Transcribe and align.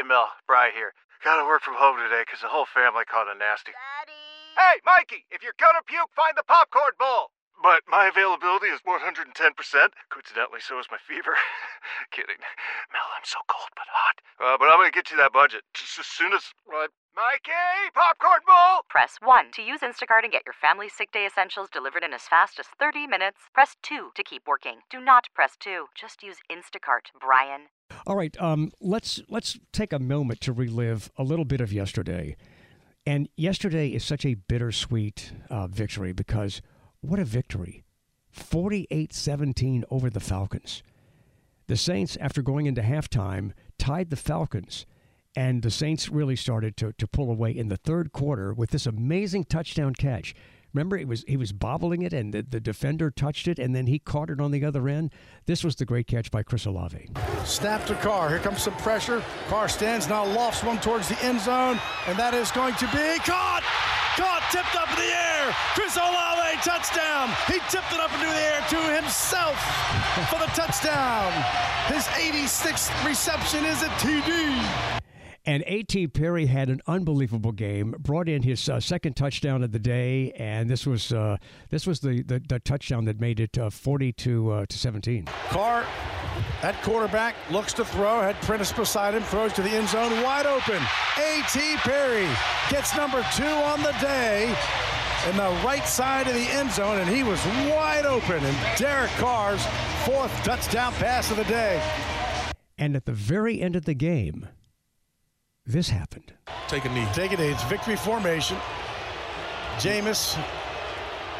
Hey, 0.00 0.08
Mel, 0.08 0.32
Bry 0.48 0.72
here. 0.72 0.96
Gotta 1.20 1.44
work 1.44 1.60
from 1.60 1.76
home 1.76 2.00
today 2.00 2.24
because 2.24 2.40
the 2.40 2.48
whole 2.48 2.64
family 2.64 3.04
caught 3.04 3.28
a 3.28 3.36
nasty. 3.36 3.76
Daddy. 3.76 4.16
Hey, 4.56 4.80
Mikey, 4.80 5.28
if 5.28 5.44
you're 5.44 5.60
gonna 5.60 5.84
puke, 5.84 6.08
find 6.16 6.32
the 6.40 6.48
popcorn 6.48 6.96
bowl! 6.96 7.36
But 7.60 7.84
my 7.84 8.08
availability 8.08 8.72
is 8.72 8.80
110%. 8.80 9.28
Coincidentally, 10.08 10.64
so 10.64 10.80
is 10.80 10.88
my 10.88 10.96
fever. 10.96 11.36
Kidding. 12.16 12.40
Mel, 13.20 13.24
I'm 13.24 13.26
so 13.26 13.38
cold 13.48 13.68
but 13.76 13.86
hot. 13.90 14.16
Uh, 14.40 14.56
but 14.58 14.66
I'm 14.66 14.78
gonna 14.78 14.90
get 14.90 15.10
you 15.10 15.16
that 15.18 15.32
budget 15.32 15.62
just 15.74 15.98
as 16.00 16.06
soon 16.06 16.32
as. 16.32 16.42
Uh, 16.68 16.88
Mikey, 17.16 17.90
popcorn 17.92 18.40
bowl! 18.46 18.82
Press 18.88 19.18
1 19.20 19.50
to 19.52 19.62
use 19.62 19.80
Instacart 19.80 20.22
and 20.22 20.32
get 20.32 20.42
your 20.46 20.54
family 20.54 20.88
sick 20.88 21.12
day 21.12 21.26
essentials 21.26 21.68
delivered 21.68 22.04
in 22.04 22.14
as 22.14 22.22
fast 22.22 22.58
as 22.58 22.66
30 22.78 23.06
minutes. 23.06 23.38
Press 23.52 23.76
2 23.82 24.12
to 24.14 24.22
keep 24.22 24.46
working. 24.46 24.78
Do 24.88 25.00
not 25.00 25.26
press 25.34 25.56
2. 25.58 25.86
Just 25.94 26.22
use 26.22 26.36
Instacart, 26.50 27.10
Brian. 27.20 27.66
All 28.06 28.16
right, 28.16 28.40
um, 28.40 28.72
let's 28.80 29.20
let's 29.28 29.58
take 29.72 29.92
a 29.92 29.98
moment 29.98 30.40
to 30.42 30.52
relive 30.52 31.10
a 31.18 31.24
little 31.24 31.44
bit 31.44 31.60
of 31.60 31.72
yesterday. 31.72 32.36
And 33.04 33.28
yesterday 33.36 33.88
is 33.88 34.04
such 34.04 34.24
a 34.24 34.34
bittersweet 34.34 35.32
uh, 35.50 35.66
victory 35.66 36.12
because 36.12 36.62
what 37.00 37.18
a 37.18 37.24
victory. 37.24 37.82
48-17 38.34 39.82
over 39.90 40.08
the 40.08 40.20
Falcons. 40.20 40.82
The 41.70 41.76
Saints, 41.76 42.16
after 42.20 42.42
going 42.42 42.66
into 42.66 42.82
halftime, 42.82 43.52
tied 43.78 44.10
the 44.10 44.16
Falcons. 44.16 44.86
And 45.36 45.62
the 45.62 45.70
Saints 45.70 46.08
really 46.08 46.34
started 46.34 46.76
to, 46.78 46.92
to 46.94 47.06
pull 47.06 47.30
away 47.30 47.52
in 47.52 47.68
the 47.68 47.76
third 47.76 48.10
quarter 48.10 48.52
with 48.52 48.70
this 48.70 48.86
amazing 48.86 49.44
touchdown 49.44 49.94
catch. 49.94 50.34
Remember, 50.74 50.96
it 50.96 51.06
was 51.06 51.24
he 51.28 51.36
was 51.36 51.52
bobbling 51.52 52.02
it, 52.02 52.12
and 52.12 52.34
the, 52.34 52.42
the 52.42 52.58
defender 52.58 53.08
touched 53.08 53.46
it, 53.46 53.60
and 53.60 53.72
then 53.72 53.86
he 53.86 54.00
caught 54.00 54.30
it 54.30 54.40
on 54.40 54.50
the 54.50 54.64
other 54.64 54.88
end. 54.88 55.12
This 55.46 55.62
was 55.62 55.76
the 55.76 55.84
great 55.84 56.08
catch 56.08 56.32
by 56.32 56.42
Chris 56.42 56.66
Olave. 56.66 57.08
Snap 57.44 57.86
to 57.86 57.94
Carr. 57.94 58.30
Here 58.30 58.40
comes 58.40 58.62
some 58.62 58.74
pressure. 58.78 59.22
Carr 59.46 59.68
stands 59.68 60.08
now, 60.08 60.24
lofts 60.24 60.64
one 60.64 60.80
towards 60.80 61.08
the 61.08 61.24
end 61.24 61.40
zone, 61.40 61.78
and 62.08 62.18
that 62.18 62.34
is 62.34 62.50
going 62.50 62.74
to 62.74 62.86
be 62.86 63.16
caught. 63.20 63.62
Caught, 64.16 64.42
tipped 64.50 64.74
up 64.74 64.90
in 64.90 64.96
the 64.96 65.14
air. 65.14 65.29
Chris 65.74 65.96
Olave, 65.96 66.58
touchdown. 66.62 67.30
He 67.46 67.58
tipped 67.68 67.92
it 67.92 68.00
up 68.00 68.12
into 68.12 68.26
the 68.26 68.40
air 68.40 68.60
to 68.68 68.94
himself 68.94 69.56
for 70.28 70.38
the 70.38 70.46
touchdown. 70.54 71.32
His 71.86 72.04
86th 72.04 73.06
reception 73.06 73.64
is 73.64 73.82
a 73.82 73.88
TD. 74.00 75.00
And 75.46 75.64
A.T. 75.66 76.08
Perry 76.08 76.46
had 76.46 76.68
an 76.68 76.82
unbelievable 76.86 77.52
game. 77.52 77.94
Brought 77.98 78.28
in 78.28 78.42
his 78.42 78.68
uh, 78.68 78.78
second 78.78 79.16
touchdown 79.16 79.62
of 79.62 79.72
the 79.72 79.78
day, 79.78 80.32
and 80.32 80.68
this 80.68 80.86
was 80.86 81.12
uh, 81.12 81.38
this 81.70 81.86
was 81.86 82.00
the, 82.00 82.22
the, 82.22 82.42
the 82.46 82.60
touchdown 82.60 83.06
that 83.06 83.20
made 83.20 83.40
it 83.40 83.56
uh, 83.56 83.70
forty 83.70 84.12
to 84.12 84.50
uh, 84.52 84.66
to 84.66 84.78
seventeen. 84.78 85.24
Carr 85.48 85.86
at 86.62 86.80
quarterback 86.82 87.34
looks 87.50 87.72
to 87.72 87.86
throw. 87.86 88.20
Had 88.20 88.36
Prentice 88.42 88.70
beside 88.70 89.14
him, 89.14 89.22
throws 89.22 89.54
to 89.54 89.62
the 89.62 89.70
end 89.70 89.88
zone, 89.88 90.22
wide 90.22 90.44
open. 90.44 90.80
A.T. 91.16 91.76
Perry 91.78 92.28
gets 92.68 92.94
number 92.94 93.24
two 93.34 93.44
on 93.44 93.82
the 93.82 93.92
day 93.92 94.54
in 95.28 95.36
the 95.36 95.50
right 95.64 95.86
side 95.86 96.26
of 96.26 96.34
the 96.34 96.40
end 96.40 96.70
zone, 96.72 96.98
and 96.98 97.08
he 97.08 97.22
was 97.22 97.44
wide 97.68 98.06
open. 98.06 98.42
And 98.44 98.56
Derek 98.78 99.10
Carr's 99.12 99.64
fourth 100.04 100.32
touchdown 100.44 100.92
pass 100.94 101.30
of 101.30 101.36
the 101.36 101.44
day. 101.44 101.82
And 102.78 102.96
at 102.96 103.04
the 103.04 103.12
very 103.12 103.60
end 103.60 103.76
of 103.76 103.84
the 103.84 103.94
game, 103.94 104.48
this 105.66 105.90
happened. 105.90 106.32
Take 106.68 106.84
a 106.86 106.88
knee. 106.88 107.06
Take 107.12 107.32
it. 107.32 107.40
It's 107.40 107.62
victory 107.64 107.96
formation. 107.96 108.56
Jameis. 109.78 110.36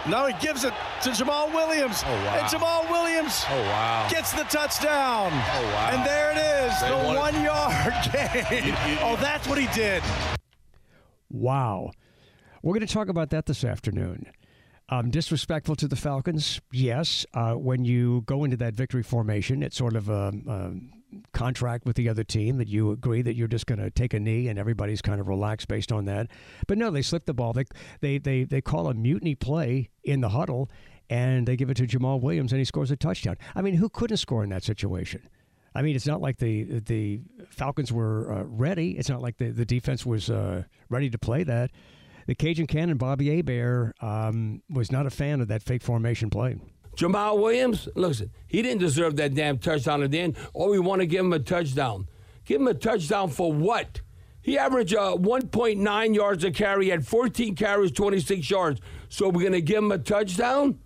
Now 0.08 0.26
he 0.26 0.34
gives 0.44 0.64
it 0.64 0.72
to 1.02 1.10
Jamaal 1.10 1.52
Williams. 1.52 2.02
Oh, 2.06 2.10
wow. 2.10 2.36
And 2.38 2.46
Jamaal 2.46 2.90
Williams 2.90 3.44
Oh 3.50 3.60
wow. 3.60 4.08
gets 4.10 4.32
the 4.32 4.44
touchdown. 4.44 5.30
Oh, 5.32 5.62
wow. 5.74 5.90
And 5.92 6.06
there 6.06 6.30
it 6.32 6.38
is, 6.72 6.80
They 6.80 6.88
the 6.88 6.96
won 6.96 7.16
it. 7.16 7.18
one 7.18 7.42
yard 7.44 7.94
gain. 8.12 8.64
You- 8.66 8.92
you- 8.92 8.98
oh, 9.02 9.16
that's 9.20 9.46
what 9.46 9.58
he 9.58 9.66
did. 9.74 10.02
Wow. 11.30 11.90
We're 12.62 12.74
going 12.74 12.86
to 12.86 12.92
talk 12.92 13.08
about 13.08 13.30
that 13.30 13.46
this 13.46 13.64
afternoon. 13.64 14.26
Um, 14.90 15.10
disrespectful 15.10 15.76
to 15.76 15.88
the 15.88 15.96
Falcons, 15.96 16.60
yes. 16.72 17.24
Uh, 17.32 17.54
when 17.54 17.84
you 17.84 18.22
go 18.26 18.44
into 18.44 18.56
that 18.58 18.74
victory 18.74 19.02
formation, 19.02 19.62
it's 19.62 19.76
sort 19.76 19.96
of 19.96 20.08
a, 20.08 20.32
a 20.46 20.72
contract 21.32 21.86
with 21.86 21.96
the 21.96 22.08
other 22.08 22.24
team 22.24 22.58
that 22.58 22.68
you 22.68 22.90
agree 22.90 23.22
that 23.22 23.34
you're 23.34 23.48
just 23.48 23.66
going 23.66 23.78
to 23.78 23.90
take 23.90 24.12
a 24.12 24.20
knee 24.20 24.48
and 24.48 24.58
everybody's 24.58 25.00
kind 25.00 25.20
of 25.20 25.28
relaxed 25.28 25.68
based 25.68 25.90
on 25.90 26.04
that. 26.04 26.26
But 26.66 26.76
no, 26.76 26.90
they 26.90 27.02
slip 27.02 27.24
the 27.24 27.32
ball. 27.32 27.52
They 27.52 27.64
they 28.00 28.18
they, 28.18 28.44
they 28.44 28.60
call 28.60 28.88
a 28.88 28.94
mutiny 28.94 29.34
play 29.34 29.88
in 30.04 30.20
the 30.20 30.30
huddle, 30.30 30.68
and 31.08 31.46
they 31.46 31.56
give 31.56 31.70
it 31.70 31.76
to 31.78 31.86
Jamaal 31.86 32.20
Williams, 32.20 32.52
and 32.52 32.58
he 32.58 32.64
scores 32.64 32.90
a 32.90 32.96
touchdown. 32.96 33.36
I 33.54 33.62
mean, 33.62 33.74
who 33.74 33.88
couldn't 33.88 34.18
score 34.18 34.44
in 34.44 34.50
that 34.50 34.64
situation? 34.64 35.28
I 35.74 35.82
mean, 35.82 35.94
it's 35.94 36.06
not 36.06 36.20
like 36.20 36.38
the 36.38 36.80
the 36.80 37.20
Falcons 37.48 37.92
were 37.92 38.32
uh, 38.32 38.42
ready. 38.42 38.98
It's 38.98 39.08
not 39.08 39.22
like 39.22 39.38
the, 39.38 39.50
the 39.50 39.64
defense 39.64 40.04
was 40.04 40.28
uh, 40.28 40.64
ready 40.88 41.08
to 41.10 41.18
play 41.18 41.44
that. 41.44 41.70
The 42.26 42.34
Cajun 42.34 42.66
Cannon, 42.66 42.96
Bobby 42.96 43.34
Hebert, 43.34 43.94
um, 44.02 44.62
was 44.68 44.92
not 44.92 45.06
a 45.06 45.10
fan 45.10 45.40
of 45.40 45.48
that 45.48 45.62
fake 45.62 45.82
formation 45.82 46.30
play. 46.30 46.56
Jamaal 46.96 47.40
Williams, 47.40 47.88
listen, 47.94 48.30
he 48.46 48.62
didn't 48.62 48.80
deserve 48.80 49.16
that 49.16 49.34
damn 49.34 49.58
touchdown 49.58 50.02
at 50.02 50.10
the 50.10 50.20
end. 50.20 50.36
Oh, 50.54 50.70
we 50.70 50.78
want 50.78 51.00
to 51.00 51.06
give 51.06 51.24
him 51.24 51.32
a 51.32 51.38
touchdown. 51.38 52.08
Give 52.44 52.60
him 52.60 52.68
a 52.68 52.74
touchdown 52.74 53.30
for 53.30 53.52
what? 53.52 54.00
He 54.42 54.58
averaged 54.58 54.94
uh, 54.94 55.16
1.9 55.16 56.14
yards 56.14 56.44
a 56.44 56.50
carry, 56.50 56.86
he 56.86 56.90
had 56.90 57.06
14 57.06 57.54
carries, 57.54 57.92
26 57.92 58.50
yards. 58.50 58.80
So 59.08 59.28
we're 59.28 59.42
going 59.42 59.52
to 59.52 59.60
give 59.60 59.78
him 59.78 59.92
a 59.92 59.98
touchdown? 59.98 60.78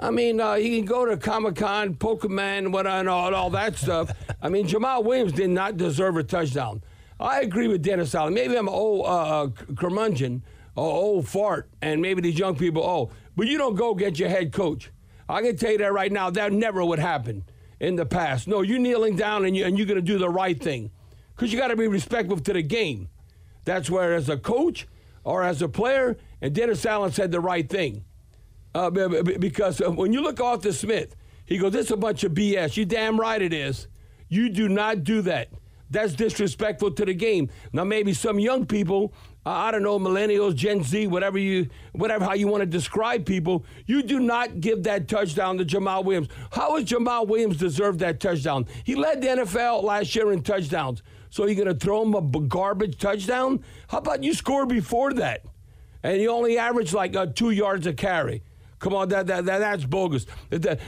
I 0.00 0.10
mean, 0.10 0.40
uh, 0.40 0.54
he 0.54 0.76
can 0.76 0.84
go 0.84 1.04
to 1.06 1.16
Comic 1.16 1.56
Con, 1.56 1.94
Pokemon, 1.94 2.70
what 2.72 2.86
and 2.86 3.08
all, 3.08 3.34
all 3.34 3.50
that 3.50 3.76
stuff. 3.76 4.12
I 4.40 4.48
mean, 4.48 4.66
Jamaal 4.66 5.04
Williams 5.04 5.32
did 5.32 5.50
not 5.50 5.76
deserve 5.76 6.16
a 6.16 6.22
touchdown. 6.22 6.82
I 7.20 7.40
agree 7.40 7.68
with 7.68 7.82
Dennis 7.82 8.14
Allen. 8.14 8.34
Maybe 8.34 8.56
I'm 8.56 8.68
an 8.68 8.74
old 8.74 9.06
uh, 9.06 9.48
curmudgeon, 9.74 10.42
or 10.76 10.92
old 10.92 11.28
fart, 11.28 11.68
and 11.82 12.00
maybe 12.00 12.20
these 12.20 12.38
young 12.38 12.56
people, 12.56 12.82
oh, 12.82 13.10
but 13.36 13.48
you 13.48 13.58
don't 13.58 13.74
go 13.74 13.94
get 13.94 14.18
your 14.18 14.28
head 14.28 14.52
coach. 14.52 14.90
I 15.28 15.42
can 15.42 15.56
tell 15.56 15.72
you 15.72 15.78
that 15.78 15.92
right 15.92 16.10
now. 16.10 16.30
That 16.30 16.52
never 16.52 16.84
would 16.84 17.00
happen 17.00 17.44
in 17.80 17.96
the 17.96 18.06
past. 18.06 18.48
No, 18.48 18.62
you're 18.62 18.78
kneeling 18.78 19.16
down 19.16 19.44
and, 19.44 19.56
you, 19.56 19.64
and 19.64 19.76
you're 19.76 19.86
going 19.86 19.96
to 19.96 20.02
do 20.02 20.18
the 20.18 20.30
right 20.30 20.58
thing 20.58 20.90
because 21.34 21.52
you 21.52 21.58
got 21.58 21.68
to 21.68 21.76
be 21.76 21.88
respectful 21.88 22.38
to 22.38 22.52
the 22.52 22.62
game. 22.62 23.08
That's 23.64 23.90
where, 23.90 24.14
as 24.14 24.28
a 24.28 24.36
coach 24.36 24.86
or 25.24 25.42
as 25.42 25.60
a 25.60 25.68
player, 25.68 26.16
and 26.40 26.54
Dennis 26.54 26.86
Allen 26.86 27.12
said 27.12 27.32
the 27.32 27.40
right 27.40 27.68
thing. 27.68 28.04
Uh, 28.74 28.90
because 28.90 29.80
uh, 29.80 29.90
when 29.90 30.12
you 30.12 30.20
look 30.20 30.40
Arthur 30.40 30.72
Smith, 30.72 31.16
he 31.44 31.58
goes, 31.58 31.72
"This 31.72 31.86
is 31.86 31.92
a 31.92 31.96
bunch 31.96 32.22
of 32.22 32.32
BS." 32.32 32.76
You 32.76 32.84
damn 32.84 33.18
right 33.18 33.40
it 33.40 33.52
is. 33.52 33.88
You 34.28 34.48
do 34.50 34.68
not 34.68 35.04
do 35.04 35.22
that. 35.22 35.48
That's 35.90 36.12
disrespectful 36.12 36.90
to 36.92 37.04
the 37.04 37.14
game. 37.14 37.48
Now 37.72 37.84
maybe 37.84 38.12
some 38.12 38.38
young 38.38 38.66
people, 38.66 39.14
uh, 39.46 39.50
I 39.50 39.70
don't 39.70 39.82
know, 39.82 39.98
millennials, 39.98 40.54
Gen 40.54 40.82
Z, 40.82 41.06
whatever 41.06 41.38
you, 41.38 41.68
whatever 41.92 42.24
how 42.24 42.34
you 42.34 42.46
want 42.48 42.60
to 42.62 42.66
describe 42.66 43.24
people, 43.24 43.64
you 43.86 44.02
do 44.02 44.20
not 44.20 44.60
give 44.60 44.82
that 44.82 45.08
touchdown 45.08 45.56
to 45.58 45.64
Jamaal 45.64 46.04
Williams. 46.04 46.28
How 46.52 46.76
has 46.76 46.84
Jamaal 46.84 47.26
Williams 47.26 47.56
deserved 47.56 48.00
that 48.00 48.20
touchdown? 48.20 48.66
He 48.84 48.94
led 48.94 49.22
the 49.22 49.28
NFL 49.28 49.82
last 49.82 50.14
year 50.14 50.32
in 50.32 50.42
touchdowns. 50.42 51.02
So 51.30 51.46
you're 51.46 51.62
going 51.62 51.68
to 51.78 51.84
throw 51.84 52.02
him 52.02 52.14
a 52.14 52.22
garbage 52.22 52.98
touchdown? 52.98 53.64
How 53.88 53.98
about 53.98 54.22
you 54.22 54.34
score 54.34 54.66
before 54.66 55.12
that? 55.14 55.44
And 56.02 56.20
you 56.20 56.30
only 56.30 56.58
average 56.58 56.92
like 56.92 57.16
uh, 57.16 57.26
two 57.26 57.50
yards 57.50 57.86
a 57.86 57.92
carry. 57.92 58.42
Come 58.78 58.94
on, 58.94 59.08
that, 59.08 59.26
that, 59.26 59.44
that 59.46 59.58
that's 59.58 59.84
bogus. 59.84 60.26
That, 60.50 60.62
that- 60.62 60.80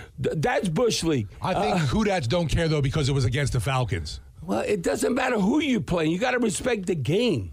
that's 0.42 0.68
bush 0.68 1.02
league. 1.02 1.28
I 1.42 1.54
think 1.54 1.78
Who 1.88 2.04
Dats 2.04 2.26
don't 2.28 2.46
care 2.48 2.68
though 2.68 2.80
because 2.82 3.08
it 3.08 3.12
was 3.12 3.24
against 3.24 3.52
the 3.54 3.60
Falcons. 3.60 4.20
Well, 4.42 4.60
it 4.60 4.82
doesn't 4.82 5.14
matter 5.14 5.38
who 5.38 5.60
you 5.60 5.80
play. 5.80 6.06
You 6.06 6.18
got 6.18 6.32
to 6.32 6.38
respect 6.38 6.86
the 6.86 6.94
game. 6.94 7.52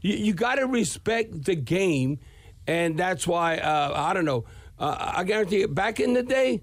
You, 0.00 0.14
you 0.14 0.32
got 0.32 0.56
to 0.56 0.66
respect 0.66 1.44
the 1.44 1.56
game, 1.56 2.20
and 2.66 2.98
that's 2.98 3.26
why 3.26 3.58
uh, 3.58 3.92
I 3.94 4.14
don't 4.14 4.24
know. 4.24 4.44
Uh, 4.78 5.12
I 5.16 5.24
guarantee 5.24 5.60
you, 5.60 5.68
back 5.68 5.98
in 5.98 6.14
the 6.14 6.22
day, 6.22 6.62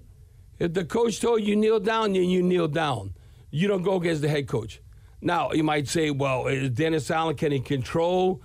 if 0.58 0.72
the 0.72 0.84
coach 0.84 1.20
told 1.20 1.42
you 1.42 1.54
kneel 1.54 1.80
down, 1.80 2.14
then 2.14 2.24
you 2.24 2.42
kneel 2.42 2.68
down. 2.68 3.14
You 3.50 3.68
don't 3.68 3.82
go 3.82 3.96
against 3.96 4.22
the 4.22 4.28
head 4.28 4.48
coach. 4.48 4.80
Now 5.20 5.52
you 5.52 5.64
might 5.64 5.88
say, 5.88 6.10
well, 6.10 6.46
is 6.46 6.70
Dennis 6.70 7.10
Allen 7.10 7.36
can 7.36 7.52
he 7.52 7.60
control? 7.60 8.42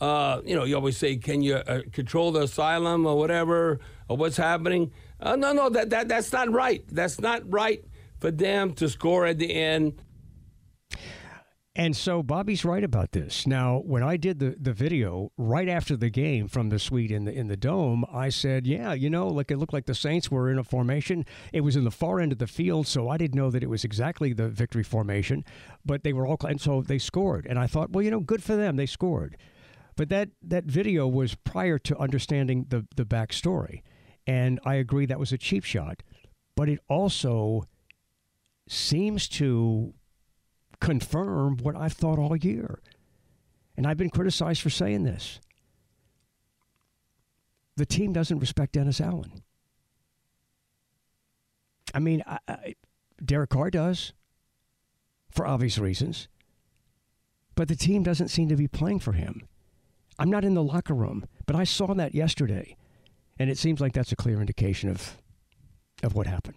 Uh, 0.00 0.40
you 0.44 0.56
know, 0.56 0.64
you 0.64 0.74
always 0.74 0.96
say, 0.96 1.16
can 1.16 1.42
you 1.42 1.56
uh, 1.56 1.82
control 1.92 2.32
the 2.32 2.42
asylum 2.42 3.06
or 3.06 3.16
whatever, 3.16 3.78
or 4.08 4.16
what's 4.16 4.36
happening? 4.36 4.92
Uh, 5.20 5.36
no, 5.36 5.52
no, 5.52 5.68
that, 5.68 5.90
that 5.90 6.08
that's 6.08 6.32
not 6.32 6.50
right. 6.50 6.84
That's 6.90 7.20
not 7.20 7.42
right 7.52 7.84
for 8.18 8.32
them 8.32 8.72
to 8.74 8.88
score 8.88 9.26
at 9.26 9.38
the 9.38 9.54
end. 9.54 10.02
And 11.74 11.96
so 11.96 12.22
Bobby's 12.22 12.66
right 12.66 12.84
about 12.84 13.12
this. 13.12 13.46
Now, 13.46 13.78
when 13.78 14.02
I 14.02 14.18
did 14.18 14.40
the, 14.40 14.54
the 14.60 14.74
video 14.74 15.32
right 15.38 15.68
after 15.68 15.96
the 15.96 16.10
game 16.10 16.46
from 16.46 16.68
the 16.68 16.78
suite 16.78 17.10
in 17.10 17.24
the 17.24 17.32
in 17.32 17.48
the 17.48 17.56
dome, 17.56 18.04
I 18.12 18.28
said, 18.28 18.66
"Yeah, 18.66 18.92
you 18.92 19.08
know, 19.08 19.26
like 19.28 19.50
it 19.50 19.56
looked 19.56 19.72
like 19.72 19.86
the 19.86 19.94
Saints 19.94 20.30
were 20.30 20.50
in 20.50 20.58
a 20.58 20.64
formation. 20.64 21.24
It 21.50 21.62
was 21.62 21.74
in 21.74 21.84
the 21.84 21.90
far 21.90 22.20
end 22.20 22.30
of 22.30 22.38
the 22.38 22.46
field, 22.46 22.86
so 22.86 23.08
I 23.08 23.16
didn't 23.16 23.36
know 23.36 23.50
that 23.50 23.62
it 23.62 23.70
was 23.70 23.84
exactly 23.84 24.34
the 24.34 24.50
victory 24.50 24.82
formation, 24.82 25.46
but 25.82 26.04
they 26.04 26.12
were 26.12 26.26
all 26.26 26.36
and 26.46 26.60
so 26.60 26.82
they 26.82 26.98
scored. 26.98 27.46
And 27.46 27.58
I 27.58 27.66
thought, 27.66 27.90
well, 27.90 28.04
you 28.04 28.10
know, 28.10 28.20
good 28.20 28.42
for 28.42 28.54
them, 28.54 28.76
they 28.76 28.86
scored. 28.86 29.38
But 29.96 30.10
that 30.10 30.28
that 30.42 30.64
video 30.64 31.08
was 31.08 31.34
prior 31.36 31.78
to 31.78 31.96
understanding 31.98 32.66
the 32.68 32.86
the 32.96 33.06
backstory, 33.06 33.80
and 34.26 34.60
I 34.66 34.74
agree 34.74 35.06
that 35.06 35.18
was 35.18 35.32
a 35.32 35.38
cheap 35.38 35.64
shot, 35.64 36.02
but 36.54 36.68
it 36.68 36.80
also 36.90 37.64
seems 38.68 39.26
to 39.28 39.94
confirm 40.82 41.58
what 41.58 41.76
I've 41.76 41.92
thought 41.92 42.18
all 42.18 42.36
year. 42.36 42.80
And 43.76 43.86
I've 43.86 43.96
been 43.96 44.10
criticized 44.10 44.60
for 44.60 44.68
saying 44.68 45.04
this. 45.04 45.40
The 47.76 47.86
team 47.86 48.12
doesn't 48.12 48.40
respect 48.40 48.72
Dennis 48.72 49.00
Allen. 49.00 49.42
I 51.94 52.00
mean, 52.00 52.22
I, 52.26 52.38
I, 52.48 52.74
Derek 53.24 53.50
Carr 53.50 53.70
does, 53.70 54.12
for 55.30 55.46
obvious 55.46 55.78
reasons, 55.78 56.28
but 57.54 57.68
the 57.68 57.76
team 57.76 58.02
doesn't 58.02 58.28
seem 58.28 58.48
to 58.48 58.56
be 58.56 58.68
playing 58.68 58.98
for 58.98 59.12
him. 59.12 59.46
I'm 60.18 60.30
not 60.30 60.44
in 60.44 60.54
the 60.54 60.62
locker 60.62 60.94
room, 60.94 61.26
but 61.46 61.54
I 61.54 61.64
saw 61.64 61.94
that 61.94 62.14
yesterday, 62.14 62.76
and 63.38 63.48
it 63.48 63.56
seems 63.56 63.80
like 63.80 63.92
that's 63.92 64.12
a 64.12 64.16
clear 64.16 64.40
indication 64.40 64.90
of, 64.90 65.16
of 66.02 66.14
what 66.14 66.26
happened. 66.26 66.56